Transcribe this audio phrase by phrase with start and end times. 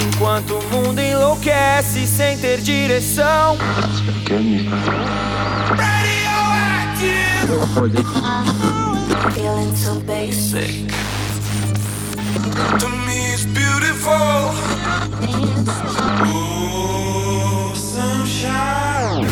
[0.00, 3.56] Enquanto o mundo enlouquece sem ter direção.
[9.34, 10.88] Feeling so basic.
[12.78, 14.54] To me, it's beautiful.
[17.74, 19.28] Sunshine.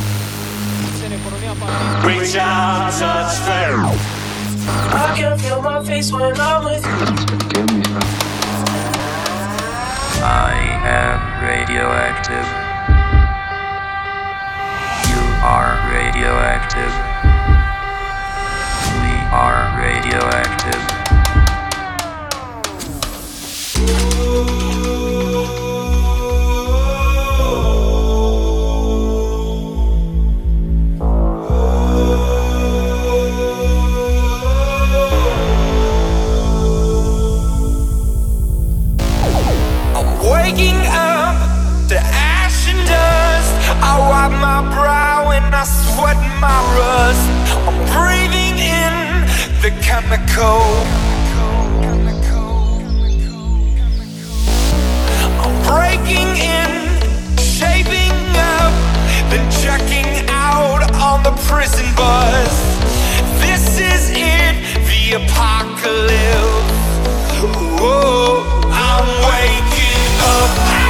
[2.05, 3.77] Reach out, touch fair.
[4.95, 8.22] I can feel my face when I'm with you.
[10.25, 10.55] I
[10.87, 12.47] am radioactive.
[15.11, 16.95] You are radioactive.
[19.03, 20.92] We are radioactive.
[46.45, 48.95] I'm breathing in
[49.63, 50.63] the chemical.
[55.39, 56.71] I'm breaking in,
[57.39, 58.73] shaping up,
[59.31, 62.53] then checking out on the prison bus.
[63.41, 64.55] This is it,
[64.87, 66.73] the apocalypse.
[67.81, 70.82] Whoa, I'm waking up.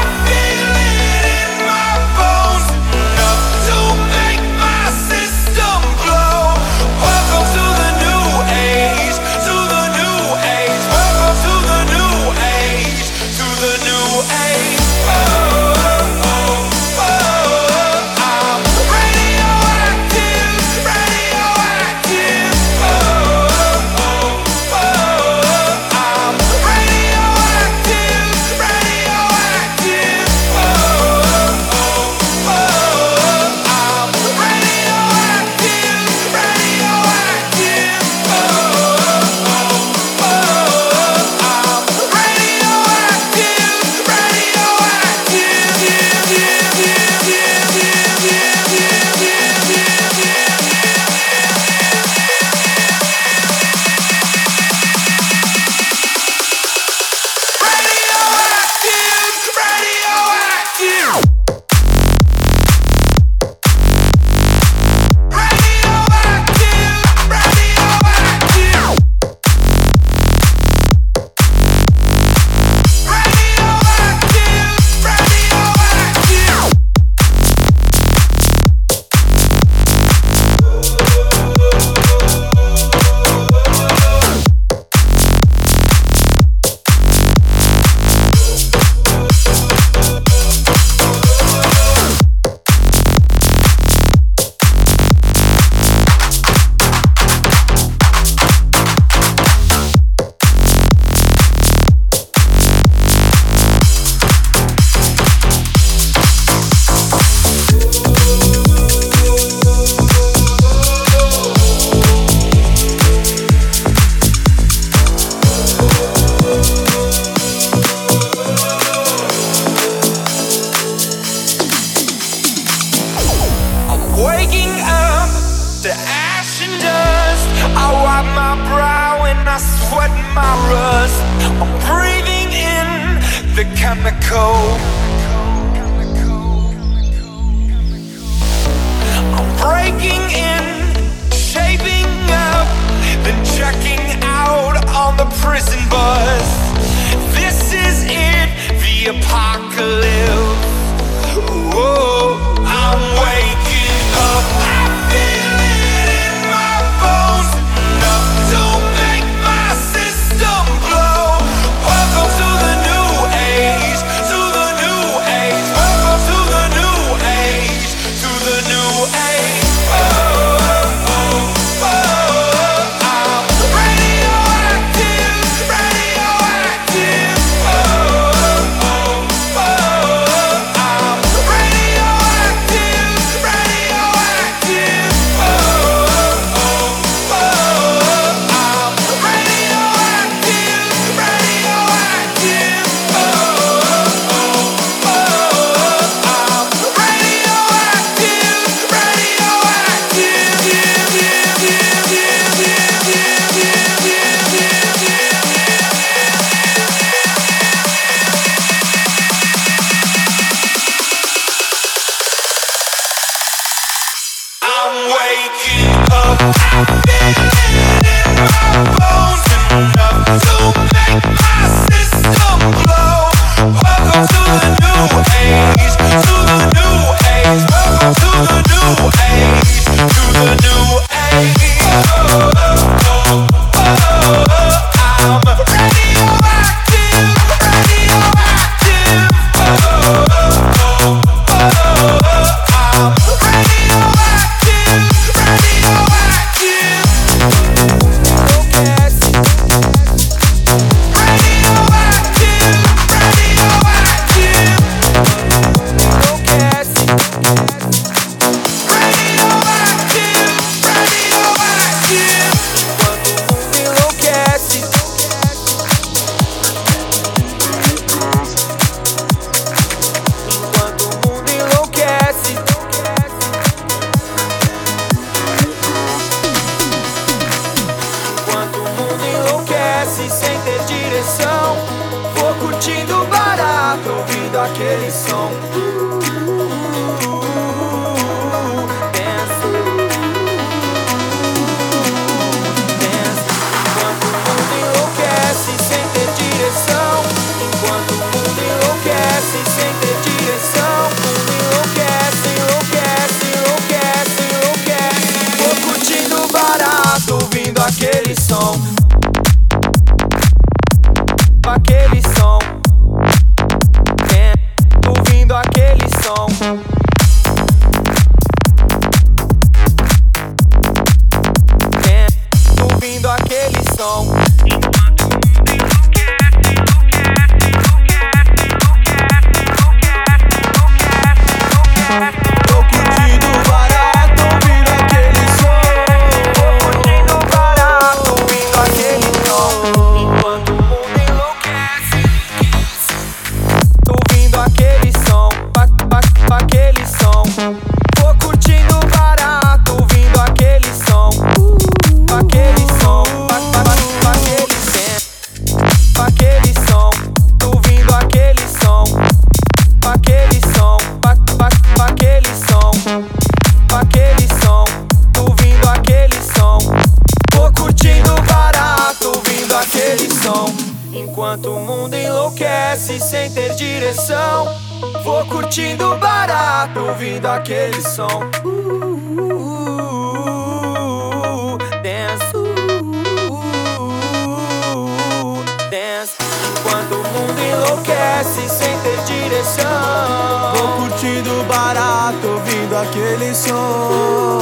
[393.54, 394.58] som.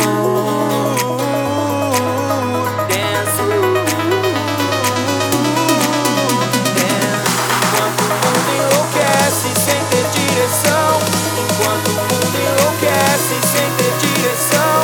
[7.62, 10.90] Enquanto o mundo enlouquece sem ter direção.
[11.38, 14.74] Enquanto o mundo enlouquece sem ter direção.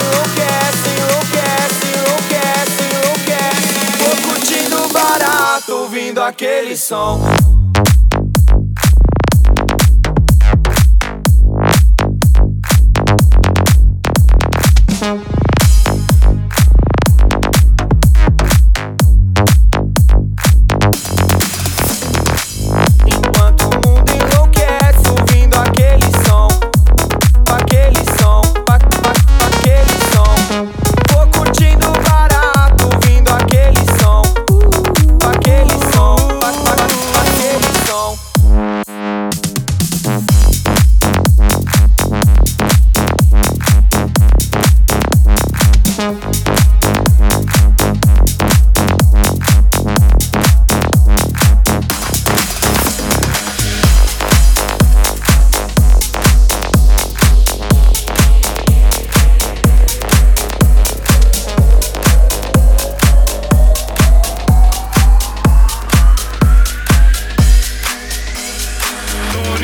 [0.00, 3.70] Enlouquece, enlouquece, enlouquece, enlouquece.
[3.98, 7.20] Vou curtindo barato ouvindo aquele som.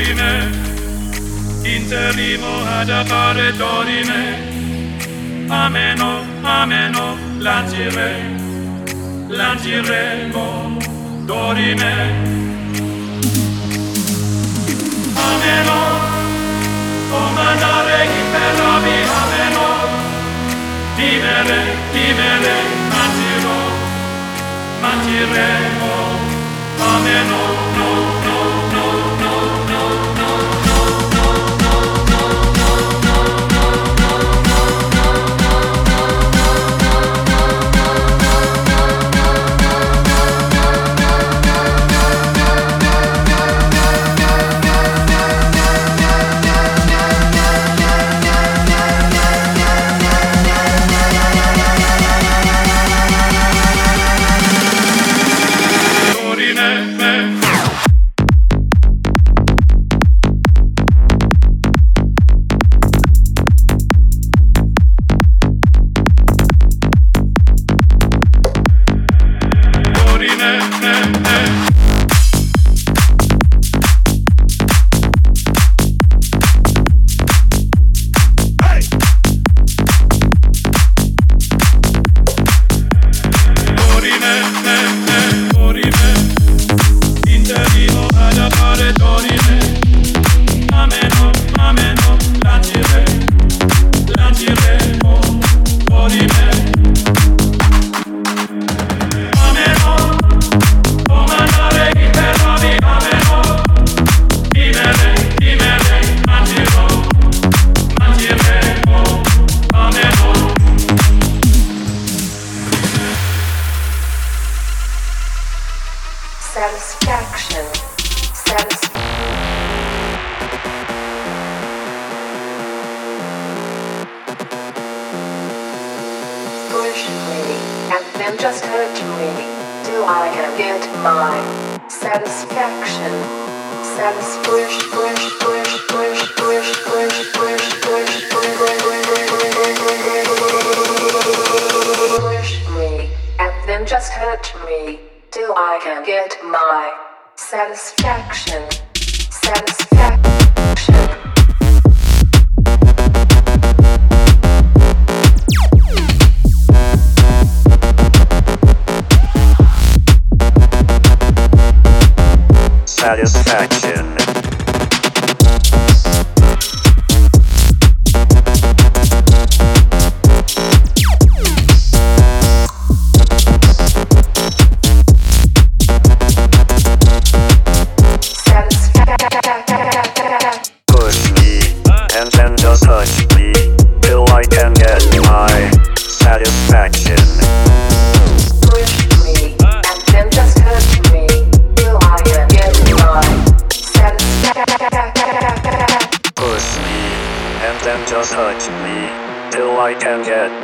[0.01, 0.51] lacrime,
[1.63, 4.39] interrimo ad appare dorime,
[5.49, 8.23] ameno, ameno, lancire,
[9.29, 10.79] lanciremo,
[11.27, 12.29] dorime.
[15.15, 15.79] Ameno,
[17.11, 19.67] o mandare imperrabi, ameno,
[20.97, 21.61] vivere,
[21.93, 22.57] vivere,
[22.89, 23.59] mantiro,
[24.81, 25.93] mantiremo,
[26.79, 27.41] ameno,
[27.77, 27.91] no,
[28.25, 28.30] no.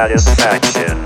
[0.00, 0.99] satisfaction.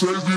[0.00, 0.29] say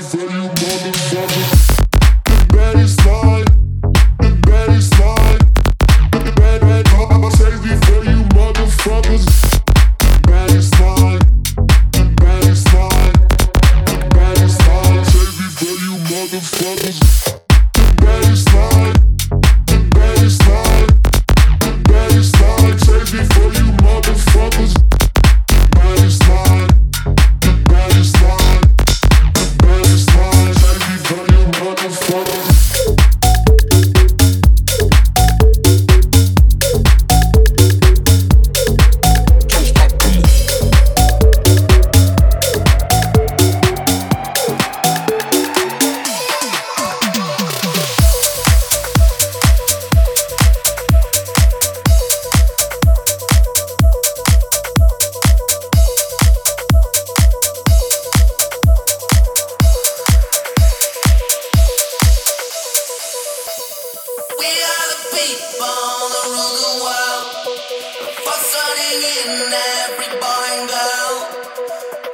[69.35, 71.15] And every boy and girl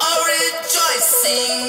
[0.07, 1.68] are rejoicing.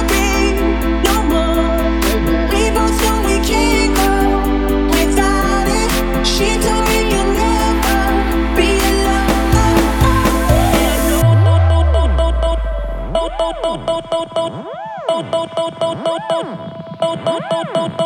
[17.49, 18.00] Boop, boop, boop.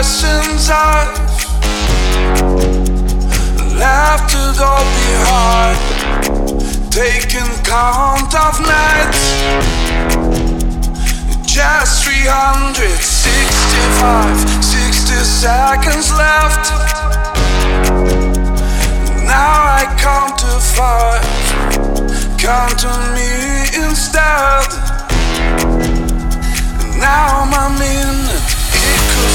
[0.00, 1.12] lessons I've
[3.76, 5.76] left it all behind.
[6.90, 9.20] Taking count of nights,
[11.44, 15.12] just 365, 60
[15.44, 16.72] seconds left.
[19.28, 21.20] Now I count to five,
[22.38, 23.30] count to me
[23.84, 24.68] instead.
[26.98, 28.39] Now I'm in.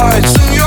[0.00, 0.57] hearts.